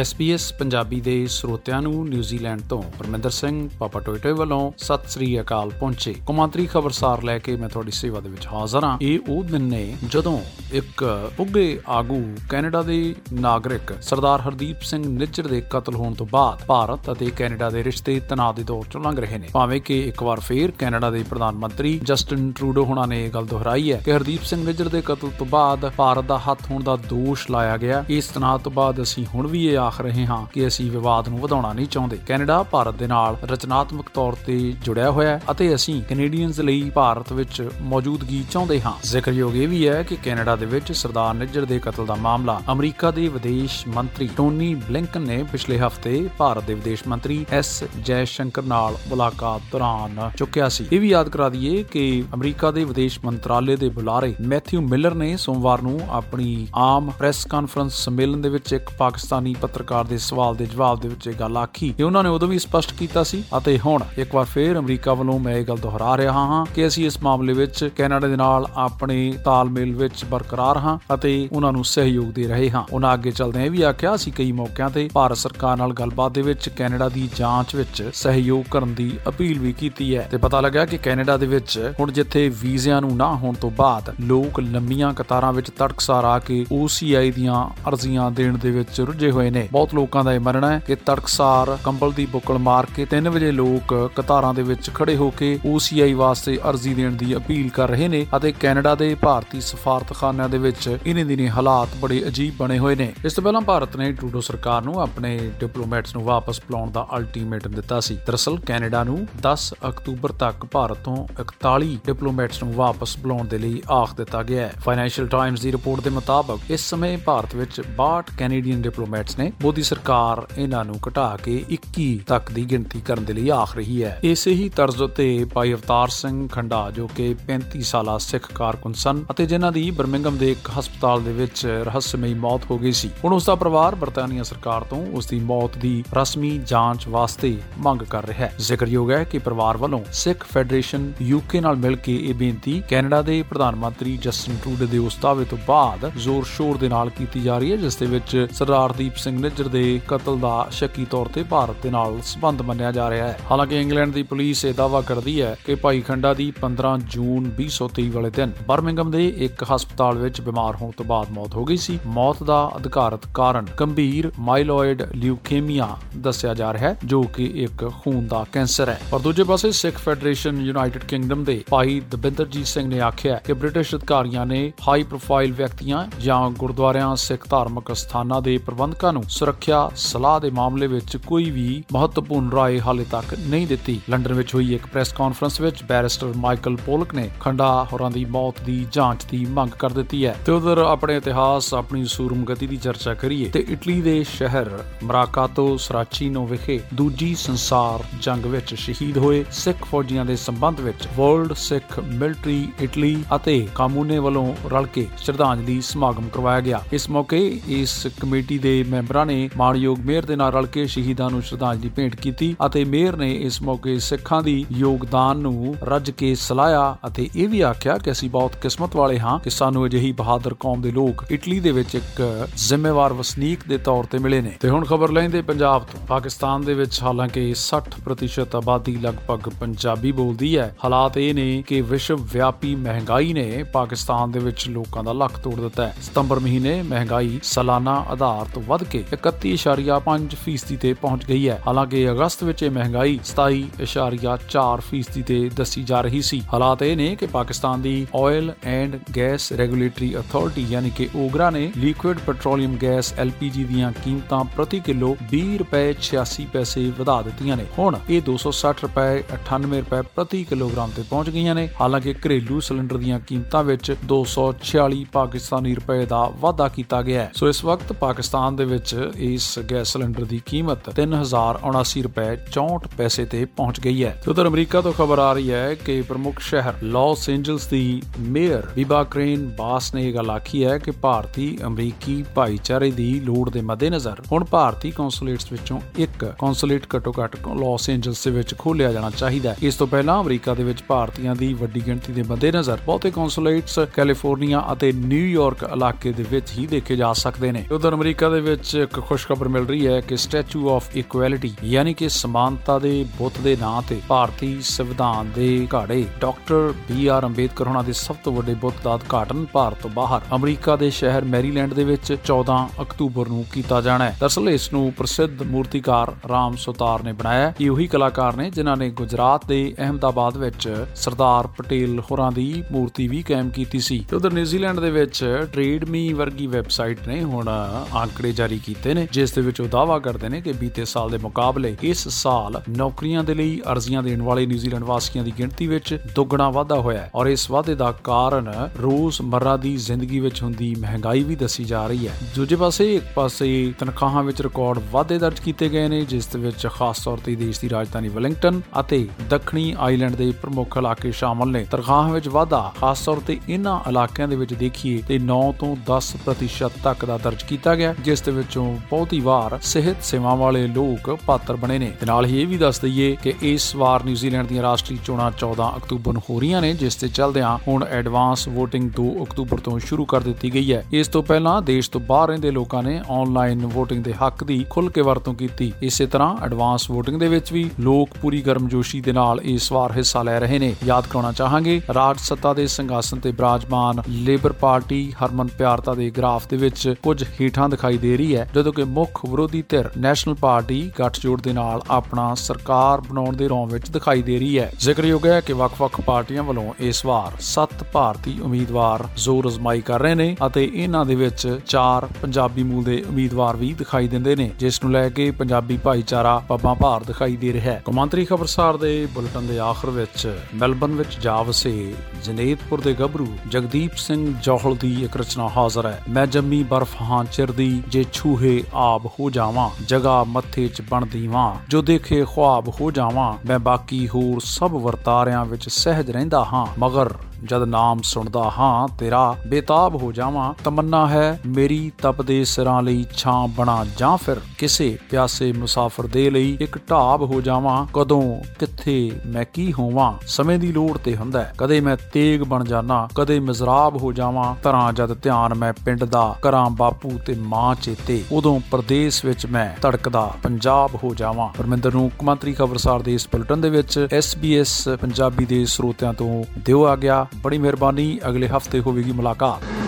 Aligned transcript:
SBS 0.00 0.56
Punjabi 0.58 1.00
ਦੇ 1.00 1.26
ਸਰੋਤਿਆਂ 1.26 1.82
ਨੂੰ 1.82 2.08
ਨਿਊਜ਼ੀਲੈਂਡ 2.08 2.60
ਤੋਂ 2.68 2.82
ਪਰਮਿੰਦਰ 2.98 3.30
ਸਿੰਘ, 3.30 3.68
ਪਾਪਾ 3.78 4.00
ਟੋਇਟੇ 4.00 4.32
ਵੱਲੋਂ 4.32 4.72
ਸਤਿ 4.78 5.08
ਸ੍ਰੀ 5.08 5.40
ਅਕਾਲ 5.40 5.70
ਪਹੁੰਚੇ। 5.70 6.14
ਕੌਮਾਂਤਰੀ 6.26 6.66
ਖਬਰਸਾਰ 6.66 7.22
ਲੈ 7.22 7.38
ਕੇ 7.38 7.56
ਮੈਂ 7.56 7.68
ਤੁਹਾਡੀ 7.68 7.90
ਸੇਵਾ 7.90 8.20
ਦੇ 8.20 8.28
ਵਿੱਚ 8.28 8.46
ਹਾਜ਼ਰ 8.46 8.84
ਹਾਂ। 8.84 8.98
ਇਹ 9.02 9.18
ਉਹ 9.28 9.44
ਦਿਨ 9.44 9.62
ਨੇ 9.62 9.96
ਜਦੋਂ 10.10 10.40
ਇੱਕ 10.72 11.04
ਉੱਗੇ 11.40 11.80
ਆਗੂ 11.88 12.34
ਕੈਨੇਡਾ 12.50 12.82
ਦੇ 12.82 13.14
ਨਾਗਰਿਕ 13.32 14.02
ਸਰਦਾਰ 14.02 14.40
ਹਰਦੀਪ 14.40 14.80
ਸਿੰਘ 14.80 15.06
ਨਿੱਜਰ 15.06 15.46
ਦੇ 15.46 15.62
ਕਤਲ 15.70 15.94
ਹੋਣ 15.94 16.14
ਤੋਂ 16.14 16.26
ਬਾਅਦ 16.32 16.66
ਭਾਰਤ 16.66 17.12
ਅਤੇ 17.12 17.26
ਕੈਨੇਡਾ 17.26 17.70
ਦੇ 17.70 17.84
ਰਿਸ਼ਤੇ 17.84 18.20
ਤਣਾਅ 18.20 18.52
ਦੇ 18.52 18.62
ਦੌਰ 18.62 18.84
ਚੋਂ 18.90 19.00
ਲੰਘ 19.00 19.16
ਰਹੇ 19.16 19.38
ਨੇ। 19.38 19.48
ਭਾਵੇਂ 19.52 19.80
ਕਿ 19.80 20.00
ਇੱਕ 20.00 20.22
ਵਾਰ 20.22 20.40
ਫੇਰ 20.40 20.70
ਕੈਨੇਡਾ 20.70 21.10
ਦੇ 21.10 21.22
ਪ੍ਰਧਾਨ 21.22 21.54
ਮੰਤਰੀ 21.54 22.00
ਜਸਟਿਨ 22.02 22.52
ਟਰੂਡੋ 22.52 22.84
ਹੁਣਾਂ 22.84 23.06
ਨੇ 23.06 23.24
ਇਹ 23.24 23.30
ਗੱਲ 23.30 23.46
ਦੁਹਰਾਈ 23.46 23.92
ਹੈ 23.92 24.02
ਕਿ 24.04 24.12
ਹਰਦੀਪ 24.12 24.42
ਸਿੰਘ 24.42 24.64
ਨਿੱਜਰ 24.64 24.88
ਦੇ 24.88 25.02
ਕਤਲ 25.06 25.30
ਤੋਂ 25.38 25.46
ਬਾਅਦ 25.46 25.90
ਭਾਰਤ 25.96 26.24
ਦਾ 26.24 26.38
ਹੱਥ 26.38 26.70
ਹੋਣ 26.70 26.82
ਦਾ 26.82 26.96
ਦੋਸ਼ 26.96 27.50
ਲਾਇਆ 27.50 27.76
ਗਿਆ। 27.76 28.04
ਇਸ 28.08 28.28
ਤਣਾਅ 28.28 28.58
ਤੋਂ 28.58 28.72
ਬਾਅਦ 28.72 29.02
ਅਸੀਂ 29.02 29.26
ਹੁਣ 29.34 29.46
ਵੀ 29.46 29.66
ਇਹ 29.66 29.83
ਆਖ 29.86 30.00
ਰਹੇ 30.00 30.26
ਹਾਂ 30.26 30.46
ਕਿ 30.52 30.66
ਅਸੀਂ 30.66 30.90
ਵਿਵਾਦ 30.90 31.28
ਨੂੰ 31.28 31.38
ਵਧਾਉਣਾ 31.38 31.72
ਨਹੀਂ 31.72 31.86
ਚਾਹੁੰਦੇ। 31.86 32.18
ਕੈਨੇਡਾ 32.26 32.62
ਭਾਰਤ 32.62 32.94
ਦੇ 32.94 33.06
ਨਾਲ 33.06 33.36
ਰਚਨਾਤਮਕ 33.44 34.08
ਤੌਰ 34.14 34.36
ਤੇ 34.46 34.58
ਜੁੜਿਆ 34.82 35.10
ਹੋਇਆ 35.10 35.28
ਹੈ 35.28 35.40
ਅਤੇ 35.50 35.74
ਅਸੀਂ 35.74 36.02
ਕੈਨੇਡੀਅਨਸ 36.02 36.60
ਲਈ 36.60 36.90
ਭਾਰਤ 36.90 37.32
ਵਿੱਚ 37.32 37.70
ਮੌਜੂਦਗੀ 37.82 38.44
ਚਾਹੁੰਦੇ 38.50 38.80
ਹਾਂ। 38.80 38.92
ਜ਼ਿਕਰਯੋਗ 39.02 39.56
ਇਹ 39.56 39.68
ਵੀ 39.68 39.86
ਹੈ 39.88 40.02
ਕਿ 40.02 40.16
ਕੈਨੇਡਾ 40.16 40.56
ਦੇ 40.56 40.66
ਵਿੱਚ 40.66 40.92
ਸਰਦਾਰ 40.92 41.34
ਨਿੱਜਰ 41.34 41.64
ਦੇ 41.64 41.78
ਕਤਲ 41.78 42.06
ਦਾ 42.06 42.14
ਮਾਮਲਾ 42.14 42.60
ਅਮਰੀਕਾ 42.72 43.10
ਦੇ 43.10 43.28
ਵਿਦੇਸ਼ 43.28 43.76
ਮੰਤਰੀ 43.88 44.28
ਟੋਨੀ 44.36 44.74
ਬਲਿੰਕਨ 44.74 45.22
ਨੇ 45.22 45.42
ਪਿਛਲੇ 45.42 45.78
ਹਫ਼ਤੇ 45.78 46.28
ਭਾਰਤ 46.38 46.64
ਦੇ 46.64 46.74
ਵਿਦੇਸ਼ 46.74 47.02
ਮੰਤਰੀ 47.08 47.44
ਐਸ 47.50 47.84
ਜੈ 48.02 48.24
ਸ਼ੰਕਰ 48.24 48.62
ਨਾਲ 48.62 48.96
ਮੁਲਾਕਾਤ 49.08 49.62
ਦੌਰਾਨ 49.72 50.30
ਚੁੱਕਿਆ 50.36 50.68
ਸੀ। 50.68 50.86
ਇਹ 50.92 51.00
ਵੀ 51.00 51.08
ਯਾਦ 51.08 51.28
ਕਰਾ 51.28 51.48
ਦਈਏ 51.48 51.82
ਕਿ 51.82 52.24
ਅਮਰੀਕਾ 52.34 52.70
ਦੇ 52.70 52.84
ਵਿਦੇਸ਼ 52.84 53.18
ਮੰਤਰਾਲੇ 53.24 53.76
ਦੇ 53.76 53.88
ਬੁਲਾਰੇ 53.88 54.34
ਮੈਥਿਊ 54.40 54.80
ਮਿਲਰ 54.80 55.14
ਨੇ 55.14 55.36
ਸੋਮਵਾਰ 55.36 55.82
ਨੂੰ 55.82 56.00
ਆਪਣੀ 56.10 56.66
ਆਮ 56.74 57.10
ਪ੍ਰੈਸ 57.18 57.44
ਕਾਨਫਰੰਸ 57.44 57.94
ਸੰਮੇਲਨ 57.94 58.40
ਦੇ 58.40 58.48
ਵਿੱਚ 58.48 58.72
ਇੱਕ 58.72 58.90
ਪਾਕਿਸਤਾਨੀ 58.98 59.54
ਪੱਤਰਕਾਰ 59.74 60.04
ਦੇ 60.04 60.16
ਸਵਾਲ 60.18 60.54
ਦੇ 60.56 60.66
ਜਵਾਬ 60.66 61.00
ਦੇ 61.00 61.08
ਵਿੱਚ 61.08 61.26
ਇਹ 61.26 61.34
ਗੱਲ 61.34 61.56
ਆਖੀ 61.56 61.88
ਕਿ 61.96 62.02
ਉਹਨਾਂ 62.02 62.22
ਨੇ 62.22 62.28
ਉਦੋਂ 62.30 62.48
ਵੀ 62.48 62.58
ਸਪਸ਼ਟ 62.58 62.92
ਕੀਤਾ 62.98 63.22
ਸੀ 63.22 63.42
ਅਤੇ 63.58 63.78
ਹੁਣ 63.78 64.02
ਇੱਕ 64.18 64.34
ਵਾਰ 64.34 64.44
ਫੇਰ 64.44 64.78
ਅਮਰੀਕਾ 64.78 65.14
ਵੱਲੋਂ 65.14 65.38
ਮੈਂ 65.38 65.54
ਇਹ 65.56 65.64
ਗੱਲ 65.64 65.76
ਦੁਹਰਾ 65.76 66.16
ਰਿਹਾ 66.16 66.32
ਹਾਂ 66.32 66.64
ਕਿ 66.74 66.86
ਅਸੀਂ 66.86 67.06
ਇਸ 67.06 67.22
ਮਾਮਲੇ 67.22 67.52
ਵਿੱਚ 67.52 67.88
ਕੈਨੇਡਾ 67.96 68.28
ਦੇ 68.28 68.36
ਨਾਲ 68.36 68.66
ਆਪਣੇ 68.76 69.16
ਤਾਲਮੇਲ 69.44 69.94
ਵਿੱਚ 69.94 70.24
ਬਰਕਰਾਰ 70.24 70.78
ਹਾਂ 70.78 70.96
ਅਤੇ 71.14 71.32
ਉਹਨਾਂ 71.52 71.72
ਨੂੰ 71.72 71.84
ਸਹਿਯੋਗ 71.84 72.28
ਦੇ 72.32 72.46
ਰਹੇ 72.46 72.70
ਹਾਂ। 72.70 72.84
ਉਹਨਾਂ 72.92 73.14
ਅੱਗੇ 73.14 73.30
ਚੱਲਦੇ 73.30 73.64
ਇਹ 73.64 73.70
ਵੀ 73.70 73.82
ਆਖਿਆ, 73.82 74.14
ਅਸੀਂ 74.14 74.32
ਕਈ 74.32 74.52
ਮੌਕਿਆਂ 74.52 74.90
ਤੇ 74.90 75.08
ਭਾਰਤ 75.12 75.36
ਸਰਕਾਰ 75.36 75.76
ਨਾਲ 75.76 75.92
ਗੱਲਬਾਤ 75.92 76.32
ਦੇ 76.32 76.42
ਵਿੱਚ 76.42 76.68
ਕੈਨੇਡਾ 76.68 77.08
ਦੀ 77.08 77.28
ਜਾਂਚ 77.36 77.74
ਵਿੱਚ 77.76 78.02
ਸਹਿਯੋਗ 78.14 78.64
ਕਰਨ 78.70 78.94
ਦੀ 78.94 79.10
ਅਪੀਲ 79.28 79.58
ਵੀ 79.58 79.72
ਕੀਤੀ 79.72 80.14
ਹੈ 80.16 80.28
ਤੇ 80.30 80.36
ਪਤਾ 80.36 80.60
ਲੱਗਾ 80.60 80.84
ਕਿ 80.86 80.98
ਕੈਨੇਡਾ 80.98 81.36
ਦੇ 81.36 81.46
ਵਿੱਚ 81.46 81.92
ਹੁਣ 82.00 82.12
ਜਿੱਥੇ 82.12 82.48
ਵੀਜ਼ਿਆਂ 82.60 83.00
ਨੂੰ 83.00 83.16
ਨਾ 83.16 83.32
ਹੋਣ 83.34 83.54
ਤੋਂ 83.54 83.70
ਬਾਅਦ 83.70 84.14
ਲੋਕ 84.20 84.60
ਲੰਮੀਆਂ 84.60 85.12
ਕਤਾਰਾਂ 85.14 85.52
ਵਿੱਚ 85.52 85.70
ਤੜਕਸਾਰ 85.70 86.24
ਆ 86.24 86.38
ਕੇ 86.38 86.64
OCI 86.74 87.30
ਦੀਆਂ 87.34 87.64
ਅਰਜ਼ੀਆਂ 87.88 88.30
ਦੇਣ 88.30 88.58
ਦੇ 88.58 88.70
ਵਿੱਚ 88.70 89.00
ਰੁੱਝੇ 89.00 89.30
ਹੋਏ 89.30 89.50
ਨੇ 89.50 89.63
ਬਹੁਤ 89.72 89.94
ਲੋਕਾਂ 89.94 90.24
ਦਾ 90.24 90.32
ਇਹ 90.32 90.40
ਮੰਨਣਾ 90.40 90.72
ਹੈ 90.72 90.78
ਕਿ 90.86 90.94
ਤੜਕਸਾਰ 90.94 91.78
ਕੰਬਲ 91.84 92.12
ਦੀ 92.12 92.26
ਬੁੱਕਲ 92.26 92.58
ਮਾਰ 92.58 92.86
ਕੇ 92.96 93.06
3 93.16 93.20
ਵਜੇ 93.20 93.50
ਲੋਕ 93.50 94.12
ਕਤਾਰਾਂ 94.16 94.54
ਦੇ 94.54 94.62
ਵਿੱਚ 94.62 94.90
ਖੜੇ 94.94 95.16
ਹੋ 95.16 95.30
ਕੇ 95.30 95.58
OCI 95.74 96.16
ਵਾਸਤੇ 96.16 96.58
ਅਰਜ਼ੀ 96.70 96.94
ਦੇਣ 96.94 97.12
ਦੀ 97.12 97.36
ਅਪੀਲ 97.36 97.68
ਕਰ 97.68 97.88
ਰਹੇ 97.88 98.08
ਨੇ 98.08 98.26
ਅਤੇ 98.36 98.52
ਕੈਨੇਡਾ 98.52 98.94
ਦੇ 98.94 99.14
ਭਾਰਤੀ 99.14 99.60
ਸਫਾਰਤਖਾਨਿਆਂ 99.60 100.48
ਦੇ 100.48 100.58
ਵਿੱਚ 100.58 100.98
ਇਨੇ 101.06 101.24
ਦਿਨੇ 101.24 101.50
ਹਾਲਾਤ 101.50 101.88
ਬੜੇ 102.00 102.24
ਅਜੀਬ 102.28 102.54
ਬਣੇ 102.56 102.78
ਹੋਏ 102.78 102.94
ਨੇ। 102.94 103.12
ਇਸ 103.24 103.32
ਤੋਂ 103.32 103.44
ਪਹਿਲਾਂ 103.44 103.60
ਭਾਰਤ 103.60 103.96
ਨੇ 103.96 104.12
ਟਰੂਡੋ 104.12 104.40
ਸਰਕਾਰ 104.40 104.82
ਨੂੰ 104.82 105.00
ਆਪਣੇ 105.00 105.50
ਡਿਪਲੋਮੈਟਸ 105.60 106.16
ਨੂੰ 106.16 106.24
ਵਾਪਸ 106.24 106.60
ਬੁਲਾਉਣ 106.60 106.90
ਦਾ 106.90 107.06
ਅਲਟੀਮੇਟਮ 107.16 107.70
ਦਿੱਤਾ 107.70 108.00
ਸੀ। 108.00 108.18
ਦਰਅਸਲ 108.26 108.58
ਕੈਨੇਡਾ 108.58 109.04
ਨੂੰ 109.04 109.26
10 109.42 109.74
ਅਕਤੂਬਰ 109.88 110.32
ਤੱਕ 110.32 110.66
ਭਾਰਤ 110.66 110.98
ਤੋਂ 110.98 111.26
41 111.40 111.96
ਡਿਪਲੋਮੈਟਸ 112.06 112.62
ਨੂੰ 112.62 112.74
ਵਾਪਸ 112.74 113.18
ਬੁਲਾਉਣ 113.18 113.48
ਦੇ 113.48 113.58
ਲਈ 113.58 113.82
ਆਖ 113.90 114.14
ਦਿੱਤਾ 114.14 114.42
ਗਿਆ 114.42 114.66
ਹੈ। 114.66 114.72
ਫਾਈਨੈਂਸ਼ੀਅਲ 114.80 115.28
ਟਾਈਮਜ਼ 115.28 115.62
ਦੀ 115.62 115.72
ਰਿਪੋਰਟ 115.72 116.00
ਦੇ 116.00 116.10
ਮੁਤਾਬਕ 116.10 116.58
ਇਸ 116.70 116.90
ਸਮੇਂ 116.90 117.18
ਭਾਰਤ 117.18 117.54
ਵਿੱਚ 117.54 117.80
62 117.80 118.22
ਕੈਨੇਡੀਅਨ 118.38 118.82
ਡਿਪਲੋਮੈਟਸ 118.82 119.38
ਨੇ 119.38 119.52
ਮੋਦੀ 119.62 119.82
ਸਰਕਾਰ 119.82 120.46
ਇਹਨਾਂ 120.58 120.84
ਨੂੰ 120.84 120.96
ਘਟਾ 121.08 121.36
ਕੇ 121.42 121.64
21 121.72 122.18
ਤੱਕ 122.26 122.50
ਦੀ 122.50 122.64
ਗਿਣਤੀ 122.64 123.00
ਕਰਨ 123.00 123.24
ਦੇ 123.24 123.32
ਲਈ 123.32 123.48
ਆਖ 123.48 123.76
ਰਹੀ 123.76 124.04
ਹੈ। 124.04 124.18
ਇਸੇ 124.22 124.50
ਹੀ 124.50 124.68
ਤਰਜ਼ 124.68 125.02
ਉਤੇ 125.02 125.46
ਭਾਈ 125.54 125.72
ਅਵਤਾਰ 125.72 126.08
ਸਿੰਘ 126.08 126.48
ਖੰਡਾ, 126.48 126.90
ਜੋ 126.90 127.06
ਕਿ 127.06 127.34
35 127.46 127.82
ਸਾਲਾ 127.82 128.18
ਸਿੱਖ 128.18 128.52
ਕਾਰਕੁਨ 128.54 128.92
ਸਨ 128.92 129.24
ਅਤੇ 129.30 129.46
ਜਿਨ੍ਹਾਂ 129.46 129.72
ਦੀ 129.72 129.90
ਬਰਮਿੰਗਮ 129.90 130.38
ਦੇ 130.38 130.50
ਇੱਕ 130.50 130.70
ਹਸਪਤਾਲ 130.78 131.22
ਦੇ 131.22 131.32
ਵਿੱਚ 131.32 131.66
ਰਹੱਸਮਈ 131.66 132.34
ਮੌਤ 132.34 132.60
ਹੋ 132.70 132.78
ਗਈ 132.78 132.92
ਸੀ। 132.92 133.10
ਹੁਣ 133.24 133.32
ਉਸ 133.32 133.44
ਦਾ 133.44 133.54
ਪਰਿਵਾਰ 133.54 133.94
ਬਰਤਾਨੀਆ 133.94 134.42
ਸਰਕਾਰ 134.42 134.84
ਤੋਂ 134.84 135.06
ਉਸ 135.06 135.26
ਦੀ 135.26 135.40
ਮੌਤ 135.40 135.78
ਦੀ 135.78 136.04
ਰਸਮੀ 136.14 136.60
ਜਾਂਚ 136.66 137.08
ਵਾਸਤੇ 137.08 137.56
ਮੰਗ 137.78 138.02
ਕਰ 138.02 138.26
ਰਿਹਾ 138.26 138.46
ਹੈ। 138.46 138.54
ਜ਼ਿਕਰਯੋਗ 138.58 139.10
ਹੈ 139.10 139.24
ਕਿ 139.24 139.38
ਪਰਿਵਾਰ 139.38 139.76
ਵੱਲੋਂ 139.76 140.00
ਸਿੱਖ 140.12 140.46
ਫੈਡਰੇਸ਼ਨ 140.46 141.12
ਯੂਕੇ 141.22 141.60
ਨਾਲ 141.60 141.76
ਮਿਲ 141.76 141.96
ਕੇ 141.96 142.16
ਇਹ 142.16 142.34
ਬੇਨਤੀ 142.34 142.82
ਕੈਨੇਡਾ 142.88 143.22
ਦੇ 143.22 143.42
ਪ੍ਰਧਾਨ 143.42 143.76
ਮੰਤਰੀ 143.76 144.16
ਜਸਟਿਨ 144.16 144.56
ਟਰੂਡੋ 144.56 144.86
ਦੇ 144.86 144.98
ਉਸਤਾਵੇ 144.98 145.44
ਤੋਂ 145.44 145.58
ਬਾਅਦ 145.68 146.12
ਜ਼ੋਰ 146.16 146.44
ਸ਼ੋਰ 146.44 146.76
ਦੇ 146.76 146.88
ਨਾਲ 146.88 147.10
ਕੀਤੀ 147.10 147.40
ਜਾ 147.40 147.58
ਰਹੀ 147.58 147.72
ਹੈ, 147.72 147.76
ਜਿਸ 147.76 147.96
ਦੇ 147.96 148.06
ਵਿੱਚ 148.06 148.46
ਸਰਦਾਰ 148.52 148.92
ਦੀਪ 148.92 149.16
ਸਿੰਘ 149.16 149.43
ਨਿੱਜਰ 149.44 149.68
ਦੇ 149.68 150.00
ਕਤਲ 150.08 150.38
ਦਾ 150.38 150.54
ਸ਼ੱਕੀ 150.70 151.04
ਤੌਰ 151.04 151.26
ਤੇ 151.26 151.42
ਭਾਰਤ 151.42 151.76
ਦੇ 151.82 151.90
ਨਾਲ 151.90 152.18
ਸਬੰਧ 152.22 152.62
ਮੰਨਿਆ 152.62 152.92
ਜਾ 152.92 153.10
ਰਿਹਾ 153.10 153.26
ਹੈ। 153.26 153.38
ਹਾਲਾਂਕਿ 153.50 153.80
ਇੰਗਲੈਂਡ 153.80 154.12
ਦੀ 154.12 154.22
ਪੁਲਿਸ 154.22 154.64
ਇਹ 154.64 154.74
ਦਾਅਵਾ 154.74 155.00
ਕਰਦੀ 155.00 155.40
ਹੈ 155.42 155.56
ਕਿ 155.66 155.74
ਭਾਈ 155.74 156.00
ਖੰਡਾ 156.00 156.34
ਦੀ 156.34 156.52
15 156.60 156.96
ਜੂਨ 157.10 157.50
2023 157.56 158.08
ਵਾਲੇ 158.10 158.30
ਦਿਨ 158.30 158.52
ਬਰਮਿੰਗਮ 158.68 159.10
ਦੇ 159.10 159.26
ਇੱਕ 159.38 159.64
ਹਸਪਤਾਲ 159.74 160.18
ਵਿੱਚ 160.18 160.40
ਬਿਮਾਰ 160.40 160.76
ਹੋਣ 160.76 160.90
ਤੋਂ 160.90 161.04
ਬਾਅਦ 161.04 161.30
ਮੌਤ 161.30 161.54
ਹੋ 161.54 161.64
ਗਈ 161.64 161.76
ਸੀ। 161.76 161.98
ਮੌਤ 162.06 162.42
ਦਾ 162.42 162.70
ਅਧਿਕਾਰਤ 162.76 163.26
ਕਾਰਨ 163.34 163.66
ਗੰਭੀਰ 163.80 164.30
ਮਾਈਲੋਇਡ 164.38 165.02
ਲਿਊਕੇਮੀਆ 165.14 165.88
ਦੱਸਿਆ 166.16 166.54
ਜਾ 166.54 166.72
ਰਿਹਾ 166.72 166.88
ਹੈ, 166.88 166.98
ਜੋ 167.04 167.22
ਕਿ 167.22 167.44
ਇੱਕ 167.56 167.90
ਖੂਨ 168.04 168.26
ਦਾ 168.26 168.44
ਕੈਂਸਰ 168.52 168.88
ਹੈ। 168.88 169.00
ਪਰ 169.10 169.18
ਦੂਜੇ 169.18 169.44
ਪਾਸੇ 169.44 169.70
ਸਿੱਖ 169.72 169.98
ਫੈਡਰੇਸ਼ਨ 169.98 170.60
ਯੂਨਾਈਟਿਡ 170.60 171.04
ਕਿੰਗਡਮ 171.04 171.44
ਦੇ 171.44 171.64
ਭਾਈ 171.70 172.00
ਦਬਿੰਦਰਜੀਤ 172.10 172.66
ਸਿੰਘ 172.66 172.88
ਨੇ 172.88 173.00
ਆਖਿਆ 173.00 173.36
ਕਿ 173.36 173.52
ਬ੍ਰਿਟਿਸ਼ 173.52 173.94
ਅਧਿਕਾਰੀਆਂ 173.94 174.46
ਨੇ 174.46 174.72
ਹਾਈ 174.88 175.02
ਪ੍ਰੋਫਾਈਲ 175.02 175.52
ਵਿਅਕਤੀਆਂ 175.52 176.04
ਜਾਂ 176.20 176.50
ਗੁਰਦੁਆਰਿਆਂ, 176.50 177.16
ਸਿੱਖ 177.16 177.48
ਧਾਰਮਿਕ 177.48 177.96
ਸਥਾਨਾਂ 177.96 178.42
ਦੇ 178.42 178.58
ਪ੍ਰਬੰਧਕਾਂ 178.58 179.12
ਨੂੰ 179.12 179.23
ਸੁਰੱਖਿਆ 179.28 179.90
ਸਲਾਹ 179.96 180.40
ਦੇ 180.40 180.50
ਮਾਮਲੇ 180.50 180.86
ਵਿੱਚ 180.86 181.16
ਕੋਈ 181.16 181.50
ਵੀ 181.50 181.84
ਮਹੱਤਵਪੂਰਨ 181.92 182.50
ਰਾਏ 182.52 182.80
ਹਾਲੇ 182.80 183.04
ਤੱਕ 183.10 183.34
ਨਹੀਂ 183.38 183.66
ਦਿੱਤੀ। 183.66 184.00
ਲੰਡਨ 184.10 184.32
ਵਿੱਚ 184.32 184.54
ਹੋਈ 184.54 184.74
ਇੱਕ 184.74 184.86
ਪ੍ਰੈਸ 184.86 185.12
ਕਾਨਫਰੰਸ 185.12 185.60
ਵਿੱਚ 185.60 185.82
ਬੈਰਿਸਟਰ 185.82 186.32
ਮਾਈਕਲ 186.36 186.76
ਪੋਲਕ 186.76 187.14
ਨੇ 187.14 187.30
ਖੰਡਾ 187.40 187.86
ਹੋਰਾਂ 187.92 188.10
ਦੀ 188.10 188.24
ਮੌਤ 188.24 188.60
ਦੀ 188.60 188.86
ਜਾਂਚ 188.92 189.24
ਦੀ 189.24 189.46
ਮੰਗ 189.50 189.70
ਕਰ 189.70 189.90
ਦਿੱਤੀ 189.90 190.26
ਹੈ। 190.26 190.36
ਤੇ 190.46 190.52
ਉਧਰ 190.52 190.78
ਆਪਣੇ 190.78 191.16
ਇਤਿਹਾਸ, 191.16 191.74
ਆਪਣੀ 191.74 192.04
ਸੂਰਮਗਤੀ 192.04 192.66
ਦੀ 192.66 192.76
ਚਰਚਾ 192.76 193.14
ਕਰੀਏ 193.14 193.48
ਤੇ 193.48 193.66
ਇਟਲੀ 193.68 194.00
ਦੇ 194.02 194.24
ਸ਼ਹਿਰ 194.24 194.70
ਮਰਾਕਾਤੋ 195.04 195.76
ਸਰਾਚੀਨੋ 195.76 196.46
ਵਿਖੇ 196.46 196.80
ਦੂਜੀ 196.94 197.34
ਸੰਸਾਰ 197.34 198.04
ਜੰਗ 198.20 198.46
ਵਿੱਚ 198.46 198.74
ਸ਼ਹੀਦ 198.74 199.18
ਹੋਏ 199.18 199.44
ਸਿੱਖ 199.52 199.84
ਫੌਜੀਆਂ 199.84 200.24
ਦੇ 200.24 200.36
ਸੰਬੰਧ 200.36 200.80
ਵਿੱਚ 200.80 201.08
ਵਰਲਡ 201.16 201.52
ਸਿੱਖ 201.52 201.98
ਮਿਲਟਰੀ 202.00 202.68
ਇਟਲੀ 202.80 203.24
ਅਤੇ 203.36 203.68
ਕਾਮੂਨੇ 203.74 204.18
ਵੱਲੋਂ 204.18 204.54
ਰਲ 204.70 204.86
ਕੇ 204.86 205.06
ਸ਼ਰਧਾਂਜਲੀ 205.18 205.80
ਸਮਾਗਮ 205.80 206.28
ਕਰਵਾਇਆ 206.28 206.60
ਗਿਆ। 206.60 206.80
ਇਸ 206.92 207.10
ਮੌਕੇ 207.10 207.60
ਇਸ 207.66 208.06
ਕਮੇਟੀ 208.20 208.58
ਦੇ 208.58 208.84
ਮੈਂਬਰਾਂ 208.88 209.13
ਨੇ 209.22 209.50
ਮਾਨਯੋਗ 209.56 209.98
ਮੇਅਰ 209.98 210.24
ਦੇ 210.24 210.36
ਨਾਲ 210.36 210.52
ਰਲ 210.52 210.66
ਕੇ 210.66 210.86
ਸ਼ਹੀਦਾਂ 210.86 211.30
ਨੂੰ 211.30 211.42
ਸ਼ਰਧਾਂਜਲੀ 211.42 211.88
ਭੇਂਟ 211.88 212.16
ਕੀਤੀ 212.16 212.56
ਅਤੇ 212.66 212.84
ਮੇਅਰ 212.84 213.16
ਨੇ 213.16 213.34
ਇਸ 213.34 213.62
ਮੌਕੇ 213.62 213.98
ਸਿੱਖਾਂ 213.98 214.42
ਦੀ 214.42 214.66
ਯੋਗਦਾਨ 214.72 215.36
ਨੂੰ 215.36 215.76
ਰੱਜ 215.82 216.10
ਕੇ 216.10 216.34
ਸਲਾਹਿਆ 216.34 216.96
ਅਤੇ 217.06 217.30
ਇਹ 217.36 217.48
ਵੀ 217.48 217.60
ਆਖਿਆ 217.60 217.98
ਕਿ 217.98 218.10
ਅਸੀਂ 218.10 218.30
ਬਹੁਤ 218.30 218.56
ਕਿਸਮਤ 218.56 218.96
ਵਾਲੇ 218.96 219.20
ਹਾਂ 219.20 219.38
ਕਿ 219.38 219.50
ਸਾਨੂੰ 219.50 219.86
ਅਜਿਹੀ 219.86 220.12
ਬਹਾਦਰ 220.12 220.54
ਕੌਮ 220.54 220.80
ਦੇ 220.80 220.90
ਲੋਕ 220.90 221.24
ਇਟਲੀ 221.30 221.60
ਦੇ 221.60 221.70
ਵਿੱਚ 221.70 221.94
ਇੱਕ 221.94 222.48
ਜ਼ਿੰਮੇਵਾਰ 222.56 223.12
ਵਸਨੀਕ 223.12 223.60
ਦੇ 223.68 223.78
ਤੌਰ 223.78 224.04
ਤੇ 224.04 224.18
ਮਿਲੇ 224.18 224.40
ਨੇ। 224.40 224.52
ਤੇ 224.60 224.68
ਹੁਣ 224.68 224.84
ਖਬਰ 224.84 225.12
ਲੈਂਦੇ 225.12 225.42
ਪੰਜਾਬ 225.42 225.82
ਤੋਂ। 225.82 226.06
ਪਾਕਿਸਤਾਨ 226.06 226.60
ਦੇ 226.60 226.74
ਵਿੱਚ 226.74 227.02
ਹਾਲਾਂਕਿ 227.02 227.54
60% 227.54 228.56
ਆਬਾਦੀ 228.56 228.96
ਲਗਭਗ 228.96 229.48
ਪੰਜਾਬੀ 229.60 230.12
ਬੋਲਦੀ 230.12 230.58
ਹੈ। 230.58 230.76
ਹਾਲਾਤ 230.84 231.18
ਇਹ 231.18 231.34
ਨੇ 231.34 231.64
ਕਿ 231.66 231.80
ਵਿਸ਼ਵ 231.80 232.28
ਵਿਆਪੀ 232.32 232.74
ਮਹਿੰਗਾਈ 232.74 233.32
ਨੇ 233.32 233.62
ਪਾਕਿਸਤਾਨ 233.62 234.30
ਦੇ 234.30 234.38
ਵਿੱਚ 234.38 234.68
ਲੋਕਾਂ 234.68 235.04
ਦਾ 235.04 235.12
ਲੱਕ 235.12 235.38
ਤੋੜ 235.38 235.54
ਦਿੱਤਾ 235.54 235.86
ਹੈ। 235.86 235.96
ਸਤੰਬਰ 236.02 236.38
ਮਹੀਨੇ 236.38 236.82
ਮਹਿੰਗਾਈ 236.82 237.40
ਸਾਲਾਨਾ 237.42 238.04
ਆਧਾਰ 238.08 238.46
ਤੋਂ 238.54 238.62
ਵੱਧ 238.62 238.84
ਕੇ 238.84 239.03
31.5% 239.12 240.76
ਤੇ 240.76 240.92
ਪਹੁੰਚ 240.92 241.24
ਗਈ 241.24 241.48
ਹੈ। 241.48 241.62
ਹਾਲਾਂਕਿ 241.66 242.10
ਅਗਸਤ 242.10 242.44
ਵਿੱਚ 242.44 242.62
ਇਹ 242.62 242.70
ਮਹਿੰਗਾਈ 242.70 243.20
27.4% 243.24 245.22
ਤੇ 245.22 245.50
ਦੱਸੀ 245.56 245.82
ਜਾ 245.82 246.00
ਰਹੀ 246.00 246.22
ਸੀ। 246.22 246.42
ਹਾਲਾਤ 246.52 246.82
ਇਹ 246.82 246.96
ਨੇ 246.96 247.16
ਕਿ 247.16 247.26
ਪਾਕਿਸਤਾਨ 247.26 247.82
ਦੀ 247.82 248.06
oil 248.16 248.52
and 248.64 248.98
gas 249.16 249.52
regulatory 249.52 250.14
authority 250.18 250.66
ਯਾਨੀ 250.70 250.90
ਕਿ 250.90 251.08
ਓਗਰਾ 251.16 251.50
ਨੇ 251.50 251.72
ਲਿਕੁਇਡ 251.76 252.18
ਪੈਟਰੋਲੀਅਮ 252.18 252.76
ਗੈਸ 252.82 253.14
LPG 253.20 253.66
ਦੀਆਂ 253.68 253.92
ਕੀਮਤਾਂ 254.04 254.44
ਪ੍ਰਤੀ 254.44 254.80
ਕਿਲੋ 254.80 255.16
20 255.34 255.58
ਰੁਪਏ 255.58 255.94
86 256.02 256.46
ਪੈਸੇ 256.52 256.92
ਵਧਾ 256.98 257.22
ਦਿੱਤੀਆਂ 257.22 257.56
ਨੇ। 257.56 257.64
ਹੁਣ 257.78 257.98
ਇਹ 258.10 258.22
260 258.22 258.82
ਰੁਪਏ 258.82 259.22
98 259.34 259.78
ਰੁਪਏ 259.78 260.02
ਪ੍ਰਤੀ 260.14 260.44
ਕਿਲੋਗ੍ਰਾਮ 260.44 260.90
ਤੇ 260.96 261.02
ਪਹੁੰਚ 261.10 261.30
ਗਈਆਂ 261.30 261.54
ਨੇ। 261.54 261.68
ਹਾਲਾਂਕਿ 261.80 262.12
ਘਰੇਲੂ 262.12 262.60
ਸਿਲੰਡਰ 262.60 262.96
ਦੀਆਂ 262.96 263.20
ਕੀਮਤਾਂ 263.20 263.64
ਵਿੱਚ 263.64 263.96
246 264.04 265.04
ਪਾਕਿਸਤਾਨੀ 265.12 265.74
ਰੁਪਏ 265.74 266.06
ਦਾ 266.06 266.32
ਵਾਧਾ 266.40 266.68
ਕੀਤਾ 266.68 267.02
ਗਿਆ 267.02 267.22
ਹੈ। 267.22 267.30
ਸੋ 267.34 267.48
ਇਸ 267.48 267.64
ਵਕਤ 267.64 267.92
ਪਾਕਿਸਤਾਨ 267.92 268.56
ਦੇ 268.56 268.64
ਵਿੱਚ 268.64 268.93
ਇਸ 269.16 269.58
ਗੈਸ 269.58 269.92
ਸਿਲੰਡਰ 269.92 270.24
ਦੀ 270.24 270.42
ਕੀਮਤ 270.46 270.78
3079 270.94 272.02
ਰੁਪਏ 272.02 272.36
64 272.52 272.88
ਪੈਸੇ 272.98 273.24
ਤੇ 273.24 273.44
ਪਹੁੰਚ 273.44 273.80
ਗਈ 273.80 274.04
ਹੈ। 274.04 274.22
ਤੇ 274.24 274.30
ਉਧਰ 274.30 274.48
ਅਮਰੀਕਾ 274.48 274.80
ਤੋਂ 274.80 274.92
ਖਬਰ 274.92 275.18
ਆ 275.18 275.32
ਰਹੀ 275.32 275.52
ਹੈ 275.52 275.74
ਕਿ 275.74 276.02
ਪ੍ਰਮੁੱਖ 276.02 276.38
ਸ਼ਹਿਰ 276.38 276.72
ਲਾਸ 276.82 277.30
ਐਂਜਲਸ 277.30 277.66
ਦੀ 277.66 278.02
ਮੇਅਰ 278.18 278.68
ਬੀਬਾ 278.74 279.04
ਕ੍ਰੇਨ 279.04 279.50
ਬਾਸ 279.58 279.94
ਨੇ 279.94 280.08
ਇਹ 280.08 280.14
ਗੱਲ 280.14 280.30
ਆਖੀ 280.30 280.64
ਹੈ 280.64 280.78
ਕਿ 280.78 280.90
ਭਾਰਤੀ 280.90 281.58
ਅਮਰੀਕੀ 281.64 282.24
ਭਾਈਚਾਰੇ 282.34 282.90
ਦੀ 282.90 283.20
ਲੋੜ 283.20 283.50
ਦੇ 283.50 283.60
ਮੱਦੇਨਜ਼ਰ 283.60 284.14
ਹੁਣ 284.32 284.44
ਭਾਰਤੀ 284.44 284.90
ਕੌਂਸੂਲੇਟਸ 284.90 285.52
ਵਿੱਚੋਂ 285.52 285.80
ਇੱਕ 285.98 286.34
ਕੌਂਸੂਲੇਟ 286.38 286.86
ਘੱਟੋ-ਘੱਟ 286.96 287.36
ਲਾਸ 287.36 287.90
ਐਂਜਲਸ 287.90 288.24
ਦੇ 288.24 288.30
ਵਿੱਚ 288.30 288.58
ਖੋਲ੍ਹਿਆ 288.58 288.92
ਜਾਣਾ 288.92 289.10
ਚਾਹੀਦਾ 289.10 289.50
ਹੈ। 289.50 289.56
ਇਸ 289.62 289.74
ਤੋਂ 289.74 289.86
ਪਹਿਲਾਂ 289.86 290.20
ਅਮਰੀਕਾ 290.20 290.54
ਦੇ 290.54 290.64
ਵਿੱਚ 290.64 290.82
ਭਾਰਤੀਆਂ 290.88 291.36
ਦੀ 291.36 291.54
ਵੱਡੀ 291.54 291.82
ਗਿਣਤੀ 291.86 292.12
ਦੇ 292.12 292.22
ਮੱਦੇਨਜ਼ਰ 292.22 292.78
ਬਹੁਤੇ 292.86 293.10
ਕੌਂਸੂਲੇਟਸ 293.10 293.78
ਕੈਲੀਫੋਰਨੀਆ 293.78 294.64
ਅਤੇ 294.72 294.92
ਨਿਊਯਾਰਕ 294.92 295.62
ਇਲਾਕੇ 295.62 296.12
ਦੇ 296.12 296.24
ਵਿੱਚ 296.30 296.52
ਹੀ 296.58 296.66
ਦੇਖੇ 296.66 296.96
ਜਾ 296.96 297.12
ਸਕਦੇ 297.12 297.52
ਨੇ। 297.52 297.64
ਉਧਰ 297.72 297.94
ਅਮਰੀਕਾ 297.94 298.28
ਦੇ 298.28 298.40
ਵਿੱਚ 298.40 298.83
ਇੱਕ 298.84 299.00
ਖੁਸ਼ਖਬਰ 299.00 299.48
ਮਿਲ 299.48 299.66
ਰਹੀ 299.66 299.86
ਹੈ 299.86 300.00
ਕਿ 300.00 300.16
ਸਟੈਚੂ 300.16 300.68
ਆਫ 300.74 300.96
ਇਕੁਐਲਿਟੀ 300.96 301.52
ਯਾਨੀ 301.64 301.94
ਕਿ 301.94 302.08
ਸਮਾਨਤਾ 302.08 302.78
ਦੇ 302.78 303.06
ਬੁੱਤ 303.18 303.38
ਦੇ 303.38 303.56
ਨਾਂ 303.60 303.82
ਤੇ 303.88 304.00
ਭਾਰਤੀ 304.08 304.56
ਸੰਵਿਧਾਨ 304.62 305.30
ਦੇ 305.34 305.68
ਘਾੜੇ, 305.74 306.04
ਡਾਕਟਰ 306.20 306.72
ਬੀ 306.90 307.06
ਆਰ 307.06 307.26
ਅੰਬੇਦਕਰ 307.26 307.68
ਹੋਣਾ 307.68 307.82
ਦੇ 307.82 307.92
ਸਭ 307.92 308.16
ਤੋਂ 308.24 308.32
ਵੱਡੇ 308.32 308.54
ਬੁੱਤ 308.54 308.74
ਦਾ 308.84 308.94
ਉਦਘਾਟਨ 308.94 309.46
ਭਾਰਤ 309.52 309.82
ਤੋਂ 309.82 309.90
ਬਾਹਰ, 309.90 310.22
ਅਮਰੀਕਾ 310.34 310.76
ਦੇ 310.76 310.90
ਸ਼ਹਿਰ 310.90 311.24
ਮੈਰੀਲੈਂਡ 311.24 311.74
ਦੇ 311.74 311.84
ਵਿੱਚ 311.84 312.16
14 312.24 312.68
ਅਕਤੂਬਰ 312.80 313.28
ਨੂੰ 313.28 313.44
ਕੀਤਾ 313.52 313.80
ਜਾਣਾ 313.80 314.04
ਹੈ। 314.04 314.16
ਦਰਸਲ 314.20 314.48
ਇਸ 314.48 314.72
ਨੂੰ 314.72 314.92
ਪ੍ਰਸਿੱਧ 314.92 315.42
ਮੂਰਤੀਕਾਰ 315.42 316.14
ਰਾਮ 316.28 316.56
ਸੁਤਾਰ 316.56 317.02
ਨੇ 317.02 317.12
ਬਣਾਇਆ 317.12 317.52
ਇਹ 317.60 317.70
ਉਹੀ 317.70 317.86
ਕਲਾਕਾਰ 317.86 318.36
ਨੇ 318.36 318.50
ਜਿਨ੍ਹਾਂ 318.50 318.76
ਨੇ 318.76 318.90
ਗੁਜਰਾਤ 318.90 319.46
ਦੇ 319.46 319.74
ਅਹਮਦਾਬਾਦ 319.78 320.36
ਵਿੱਚ 320.36 320.86
ਸਰਦਾਰ 320.96 321.46
ਪਟੇਲ 321.46 322.00
ਹੋਰਾਂ 322.00 322.32
ਦੀ 322.32 322.62
ਮੂਰਤੀ 322.72 323.08
ਵੀ 323.08 323.22
ਕਾਇਮ 323.22 323.50
ਕੀਤੀ 323.50 323.80
ਸੀ। 323.80 324.04
ਤੇ 324.10 324.16
ਉਧਰ 324.16 324.32
ਨਿਊਜ਼ੀਲੈਂਡ 324.32 324.80
ਦੇ 324.80 324.90
ਵਿੱਚ 324.90 325.46
ਟ੍ਰੇਡ 325.52 325.84
ਮੀ 325.84 326.12
ਵਰਗੀ 326.12 326.46
ਵੈਬਸਾਈਟ 326.46 327.08
ਨੇ 327.08 327.22
ਹੁਣ 327.22 327.48
ਆંકੜੇ 327.94 328.32
ਜਾਰੀ 328.32 328.58
ਕੀਤੇ। 328.58 328.73
ਨੇ, 328.94 329.08
ਜਿਸ 329.12 329.32
ਦੇ 329.32 329.40
ਵਿੱਚ 329.40 329.60
ਉਹ 329.60 329.68
ਦਾਅਵਾ 329.68 329.98
ਕਰਦੇ 329.98 330.28
ਨੇ 330.28 330.40
ਕਿ 330.40 330.52
ਬੀਤੇ 330.52 330.84
ਸਾਲ 330.84 331.10
ਦੇ 331.10 331.18
ਮੁਕਾਬਲੇ 331.18 331.76
ਇਸ 331.82 332.08
ਸਾਲ 332.08 332.62
ਨੌਕਰੀਆਂ 332.76 333.24
ਦੇ 333.24 333.34
ਲਈ 333.34 333.60
ਅਰਜ਼ੀਆਂ 333.72 334.02
ਦੇਣ 334.02 334.22
ਵਾਲੇ 334.22 334.46
ਨਿਊਜ਼ੀਲੈਂਡ 334.46 334.84
ਵਾਸੀਆਂ 334.84 335.24
ਦੀ 335.24 335.32
ਗਿਣਤੀ 335.38 335.66
ਵਿੱਚ 335.66 335.98
ਦੁੱਗਣਾ 336.14 336.50
ਵਾਧਾ 336.50 336.74
ਹੋਇਆ 336.74 337.00
ਹੈ 337.00 337.10
ਔਰ 337.14 337.26
ਇਸ 337.26 337.50
ਵਾਧੇ 337.50 337.74
ਦਾ 337.74 337.92
ਕਾਰਨ 337.92 338.52
ਰੋਜ਼ 338.82 339.22
ਮਰਰਾ 339.22 339.56
ਦੀ 339.56 339.76
ਜ਼ਿੰਦਗੀ 339.76 340.20
ਵਿੱਚ 340.20 340.42
ਹੁੰਦੀ 340.42 340.74
ਮਹਿੰਗਾਈ 340.78 341.22
ਵੀ 341.22 341.36
ਦੱਸੀ 341.36 341.64
ਜਾ 341.64 341.86
ਰਹੀ 341.86 342.08
ਹੈ। 342.08 342.12
ਦੂਜੇ 342.36 342.56
ਪਾਸੇ, 342.56 342.94
ਇੱਕ 342.94 343.04
ਪਾਸੇ 343.14 343.74
ਤਨਖਾਹਾਂ 343.78 344.22
ਵਿੱਚ 344.22 344.42
ਰਿਕਾਰਡ 344.42 344.80
ਵਾਧੇ 344.90 345.18
ਦਰਜ 345.18 345.38
ਕੀਤੇ 345.38 345.68
ਗਏ 345.68 345.88
ਨੇ, 345.88 346.00
ਜਿਸ 346.04 346.26
ਦੇ 346.26 346.38
ਵਿੱਚ 346.38 346.66
ਖਾਸ 346.66 347.04
ਤੌਰ 347.04 347.18
ਤੇ 347.24 347.34
ਦੇਸ਼ 347.34 347.60
ਦੀ 347.60 347.70
ਰਾਜਧਾਨੀ 347.70 348.08
ਵੈਲਿੰਗਟਨ 348.08 348.60
ਅਤੇ 348.80 349.08
ਦੱਖਣੀ 349.30 349.74
ਆਈਲੈਂਡ 349.78 350.16
ਦੇ 350.16 350.30
ਪ੍ਰਮੁੱਖ 350.42 350.76
ਇਲਾਕੇ 350.76 351.12
ਸ਼ਾਮਲ 351.12 351.48
ਨੇ। 351.48 351.66
ਤਨਖਾਹਾਂ 351.70 352.08
ਵਿੱਚ 352.08 352.28
ਵਾਧਾ, 352.28 352.72
ਖਾਸ 352.80 353.00
ਤੌਰ 353.00 353.20
ਤੇ 353.26 353.40
ਇਨ੍ਹਾਂ 353.48 353.80
ਇਲਾਕਿਆਂ 353.88 354.28
ਦੇ 354.28 354.36
ਵਿੱਚ 354.36 354.54
ਦੇਖੀਏ 354.54 355.02
ਤੇ 355.08 355.18
9 355.18 355.52
ਤੋਂ 355.58 355.76
10% 355.86 356.70
ਤੱਕ 356.84 357.04
ਦਾ 357.04 357.18
ਦਰਜ 357.18 357.42
ਕੀਤਾ 357.42 357.74
ਗਿਆ, 357.74 357.94
ਜਿਸ 358.04 358.22
ਦੇ 358.22 358.32
ਵਿੱਚੋਂ 358.32 358.63
ਬਹੁਤੀ 358.72 359.20
ਵਾਰ 359.20 359.58
ਸਿਹਤ 359.62 359.96
ਸੇਵਾਵਾਂ 360.02 360.36
ਵਾਲੇ 360.36 360.66
ਲੋਕ 360.66 361.18
ਪਾਤਰ 361.26 361.56
ਬਣੇ 361.56 361.78
ਨੇ। 361.78 361.92
ਤੇ 362.00 362.06
ਨਾਲ 362.06 362.24
ਹੀ 362.24 362.42
ਇਹ 362.42 362.46
ਵੀ 362.46 362.56
ਦੱਸ 362.56 362.80
ਦਈਏ 362.80 363.16
ਕਿ 363.22 363.32
ਇਸ 363.42 363.76
ਵਾਰ 363.76 364.04
ਨਿਊਜ਼ੀਲੈਂਡ 364.04 364.46
ਦੀਆਂ 364.46 364.62
ਰਾਸ਼ਟਰੀ 364.62 364.98
ਚੋਣਾਂ 365.04 365.30
14 365.38 365.72
ਅਕਤੂਬਰ 365.76 366.12
ਨੂੰ 366.12 366.22
ਹੋ 366.30 366.40
ਰਹੀਆਂ 366.40 366.60
ਨੇ, 366.60 366.72
ਜਿਸ 366.72 366.94
ਤੇ 366.94 367.08
ਚੱਲਦਿਆਂ 367.08 367.58
ਹੁਣ 367.68 367.84
ਐਡਵਾਂਸ 367.84 368.48
VOTING 368.48 368.88
2 368.96 369.22
ਅਕਤੂਬਰ 369.22 369.58
ਤੋਂ 369.58 369.78
ਸ਼ੁਰੂ 369.78 370.04
ਕਰ 370.04 370.20
ਦਿੱਤੀ 370.20 370.54
ਗਈ 370.54 370.72
ਹੈ। 370.72 370.84
ਇਸ 370.92 371.08
ਤੋਂ 371.08 371.22
ਪਹਿਲਾਂ 371.22 371.62
ਦੇਸ਼ 371.62 371.90
ਤੋਂ 371.90 372.00
ਬਾਹਰ 372.00 372.28
ਰਹਿੰਦੇ 372.28 372.50
ਲੋਕਾਂ 372.50 372.82
ਨੇ 372.82 373.02
ਆਨਲਾਈਨ 373.10 373.70
VOTING 373.76 374.02
ਦੇ 374.02 374.12
ਹੱਕ 374.12 374.44
ਦੀ 374.44 374.66
ਖੁੱਲ੍ਹ 374.70 374.90
ਕੇ 374.90 375.00
ਵਰਤੋਂ 375.00 375.34
ਕੀਤੀ। 375.34 375.72
ਇਸੇ 375.82 376.06
ਤਰ੍ਹਾਂ 376.06 376.36
ਐਡਵਾਂਸ 376.44 376.90
VOTING 376.90 377.18
ਦੇ 377.18 377.28
ਵਿੱਚ 377.28 377.52
ਵੀ 377.52 377.70
ਲੋਕ 377.80 378.08
ਪੂਰੀ 378.22 378.40
ਗਰਮਜੋਸ਼ੀ 378.40 379.00
ਦੇ 379.00 379.12
ਨਾਲ 379.12 379.40
ਇਸ 379.42 379.72
ਵਾਰ 379.72 379.92
ਹਿੱਸਾ 379.92 380.22
ਲੈ 380.22 380.40
ਰਹੇ 380.40 380.58
ਨੇ। 380.58 380.74
ਯਾਦ 380.84 381.06
ਕਰਾਉਣਾ 381.06 381.32
ਚਾਹਾਂਗੇ, 381.32 381.80
ਰਾਜ 381.94 382.16
ਸੱਤਾ 382.18 382.54
ਦੇ 382.54 382.66
ਸੰਘਾਸਨ 382.66 383.20
ਤੇ 383.20 383.32
ਬਰਾਜਮਾਨ 383.32 384.02
ਲੇਬਰ 384.08 384.52
ਪਾਰਟੀ 384.52 385.12
ਹਰਮਨ 385.12 385.46
ਪਿਆਰਤਾ 385.46 385.94
ਦੇ 385.94 386.10
ਗ੍ਰਾਫ 386.10 386.48
ਦੇ 386.48 386.56
ਵਿੱਚ 386.56 386.94
ਕੁਝ 387.02 387.24
ਹੀਠਾਂ 387.40 387.68
ਦਿਖਾਈ 387.68 387.98
ਦੇ 387.98 388.16
ਰਹੀ 388.16 388.36
ਹੈ। 388.36 388.50
ਜਦੋਂ 388.54 388.72
ਕਿ 388.72 388.84
ਮੁੱਖ 388.84 389.20
ਵਿਰੋਧੀ 389.30 389.62
ਧਿਰ 389.68 389.90
ਨੈਸ਼ਨਲ 389.98 390.34
ਪਾਰਟੀ 390.34 390.92
ਗੱਠਜੋੜ 390.98 391.40
ਦੇ 391.40 391.52
ਨਾਲ 391.52 391.82
ਆਪਣਾ 391.90 392.34
ਸਰਕਾਰ 392.34 393.00
ਬਣਾਉਣ 393.00 393.36
ਦੇ 393.36 393.48
ਰੌਂ 393.48 393.66
ਵਿੱਚ 393.66 393.90
ਦਿਖਾਈ 393.90 394.22
ਦੇ 394.22 394.38
ਰਹੀ 394.38 394.58
ਹੈ। 394.58 394.72
ਜ਼ਿਕਰਯੋਗ 394.78 395.26
ਹੈ 395.26 395.40
ਕਿ 395.40 395.52
ਵੱਖ-ਵੱਖ 395.52 396.00
ਪਾਰਟੀਆਂ 396.00 396.42
ਵੱਲੋਂ 396.42 396.74
ਇਸ 396.80 397.06
ਵਾਰ 397.06 397.32
7 397.40 397.84
ਭਾਰਤੀ 397.92 398.40
ਉਮੀਦਵਾਰ 398.42 399.08
ਜ਼ੋਰ 399.16 399.48
ਅਜ਼ਮਾਈ 399.48 399.80
ਕਰ 399.80 400.00
ਰਹੇ 400.00 400.14
ਨੇ 400.14 400.36
ਅਤੇ 400.46 400.70
ਇਹਨਾਂ 400.74 401.04
ਦੇ 401.04 401.14
ਵਿੱਚ 401.14 401.58
4 401.66 402.06
ਪੰਜਾਬੀ 402.22 402.62
ਮੂਲ 402.62 402.84
ਦੇ 402.84 403.04
ਉਮੀਦਵਾਰ 403.08 403.56
ਵੀ 403.56 403.72
ਦਿਖਾਈ 403.72 404.08
ਦਿੰਦੇ 404.08 404.36
ਨੇ, 404.36 404.50
ਜਿਸ 404.58 404.82
ਨੂੰ 404.82 404.92
ਲੈ 404.92 405.08
ਕੇ 405.08 405.30
ਪੰਜਾਬੀ 405.30 405.76
ਭਾਈਚਾਰਾ 405.76 406.38
ਪੱਬਾਂ 406.48 406.74
ਭਾਰ 406.74 407.04
ਦਿਖਾਈ 407.04 407.36
ਦੇ 407.36 407.52
ਰਿਹਾ 407.52 407.72
ਹੈ। 407.72 407.82
ਕੌਮਾਂਤਰੀ 407.84 408.24
ਖਬਰਸਾਰ 408.24 408.76
ਦੇ 408.76 409.08
ਬੁਲੇਟਿਨ 409.14 409.46
ਦੇ 409.46 409.58
ਆਖਰ 409.58 409.90
ਵਿੱਚ 409.90 410.38
ਮੈਲਬਨ 410.54 410.92
ਵਿੱਚ 410.92 411.18
ਜਾ 411.20 411.42
ਵਸੇ 411.42 411.94
ਜਨੇਤਪੁਰ 412.24 412.80
ਦੇ 412.80 412.94
ਗੱਭਰੂ 412.94 413.26
ਜਗਦੀਪ 413.50 413.96
ਸਿੰਘ 413.96 414.34
ਜੋਹਲ 414.42 414.76
ਦੀ 414.76 415.04
ਇੱਕ 415.04 415.16
ਰਚਨਾ 415.16 415.48
ਹਾਜ਼ਰ 415.56 415.86
ਹੈ। 415.86 416.02
ਮੈਂ 416.08 416.26
ਜੰਮੀ 416.26 416.62
ਬਰਫ 416.62 416.88
ਹਾਂ 417.02 417.24
ਚਿਰਦੀ 417.24 417.82
ਜੇ 417.88 418.04
ਛੂਹੇ 418.34 418.62
ਆਬ 418.74 419.06
ਹੋ 419.06 419.28
ਜਾਵਾਂ 419.30 419.68
ਜਗਾ 419.88 420.24
ਮੱਥੇ 420.24 420.66
'ਚ 420.68 420.82
ਬਣਦੀ 420.90 421.26
ਵਾਂ 421.28 421.54
ਜੋ 421.68 421.82
ਦੇਖੇ 421.82 422.24
ਖੁਆਬ 422.24 422.68
ਹੋ 422.80 422.90
ਜਾਵਾਂ, 422.90 423.32
ਮੈਂ 423.46 423.58
ਬਾਕੀ 423.58 424.08
ਹੋਰ 424.08 424.40
ਸਭ 424.40 424.72
ਵਰਤਾਰਿਆਂ 424.74 425.44
ਵਿੱਚ 425.44 425.68
ਸਹਿਜ 425.68 426.10
ਰਹਿੰਦਾ 426.10 426.44
ਹਾਂ, 426.44 426.66
ਮਗਰ 426.78 427.12
ਜਦ 427.44 427.62
ਨਾਮ 427.62 428.00
ਸੁਣਦਾ 428.02 428.52
ਹਾਂ, 428.58 428.88
ਤੇਰਾ 428.98 429.36
ਬੇਤਾਬ 429.46 429.94
ਹੋ 429.94 430.12
ਜਾਵਾਂ। 430.12 430.54
ਤਮੰਨਾ 430.64 431.06
ਹੈ, 431.06 431.40
ਮੇਰੀ 431.46 431.92
ਤਪਦੇ 432.02 432.44
ਸਿਰਾਂ 432.44 432.82
ਲਈ 432.82 433.04
ਛਾਂ 433.16 433.48
ਬਣਾ 433.48 433.86
ਜਾਂ 433.98 434.16
ਫਿਰ 434.16 434.40
ਕਿਸੇ 434.58 434.98
ਪਿਆਸੇ 435.10 435.52
ਮੁਸਾਫਰ 435.52 436.06
ਦੇ 436.06 436.30
ਲਈ 436.30 436.56
ਇੱਕ 436.60 436.78
ਢਾਬ 436.90 437.22
ਹੋ 437.22 437.40
ਜਾਵਾਂ। 437.40 437.86
ਕਦੋਂ, 437.94 438.42
ਕਿੱਥੇ, 438.58 439.20
ਮੈਂ 439.26 439.44
ਕੀ 439.52 439.72
ਹੋਵਾਂ? 439.72 440.12
ਸਮੇਂ 440.26 440.58
ਦੀ 440.58 440.72
ਲੋੜ 440.72 440.98
ਤੇ 440.98 441.16
ਹੁੰਦਾ 441.16 441.52
ਕਦੇ 441.58 441.80
ਮੈਂ 441.80 441.96
ਤੇਗ 442.12 442.40
ਬਣ 442.40 442.64
ਜਾਣਾ 442.64 443.08
ਕਦੇ 443.14 443.40
ਮਜ਼ਰਾਬ 443.40 443.96
ਹੋ 443.96 444.12
ਜਾਵਾਂ। 444.12 444.54
ਤਰਾਂ 444.62 444.92
ਜਦ 444.92 445.22
ਧਿਆਨ 445.22 445.54
ਮੈਂ 445.54 445.72
ਪਿੰਡ 445.84 446.04
ਦਾ 446.04 446.36
ਕਰਾਂ 446.42 446.70
ਬਾਪੂ 446.70 447.18
ਤੇ 447.26 447.34
ਮਾਂ 447.34 447.74
ਚੇਤੇ, 447.74 448.24
ਉਦੋਂ 448.32 448.60
ਪ੍ਰਦੇਸ਼ 448.70 449.24
ਵਿੱਚ 449.24 449.46
ਮੈਂ 449.46 449.70
ਧੜਕਦਾ 449.82 450.30
ਪੰਜਾਬ 450.42 450.90
ਹੋ 451.04 451.14
ਜਾਵਾਂ। 451.14 451.48
ਪਰਮਿੰਦਰ 451.58 451.94
ਨੂੰ 451.94 452.10
ਕਮੰਤਰੀ 452.18 452.52
ਖਬਰਸਾਰ 452.52 453.02
ਦੇ 453.02 453.14
ਇਸ 453.14 453.28
ਬੁਲੇਟਿਨ 453.32 453.60
ਦੇ 453.60 453.70
ਵਿੱਚ 453.70 454.08
SBS 454.14 454.98
ਪੰਜਾਬੀ 455.00 455.44
ਦੇ 455.44 455.64
ਸਰੋਤਿਆਂ 455.64 456.12
ਤੋਂ 456.12 456.44
ਦਿਓ 456.58 456.84
ਆ 456.84 456.96
ਗਿਆ। 456.96 457.26
ਬੜੀ 457.42 457.58
ਮਿਹਰਬਾਨੀ। 457.58 458.18
ਅਗਲੇ 458.28 458.48
ਹਫ਼ਤੇ 458.48 458.80
ਹੋਵੇਗੀ 458.80 459.12
ਮੁਲਾਕਾਤ। 459.12 459.83